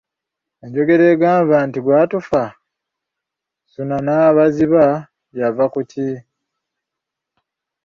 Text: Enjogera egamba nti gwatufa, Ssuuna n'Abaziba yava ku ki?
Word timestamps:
Enjogera 0.63 1.05
egamba 1.13 1.55
nti 1.67 1.79
gwatufa, 1.85 2.43
Ssuuna 2.53 3.97
n'Abaziba 4.05 4.85
yava 5.39 5.65
ku 5.73 5.79
ki? 5.91 6.09